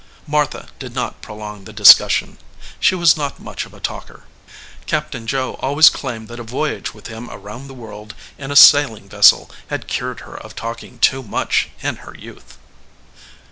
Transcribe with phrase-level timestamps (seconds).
[0.25, 2.39] Martha did not prolong the discussion.
[2.79, 4.23] She was not much of a talker.
[4.87, 8.95] Captain Joe always claimed that a voyage with him around the world in a sail
[8.95, 12.57] ing vessel had cured her of talking too much in her youth.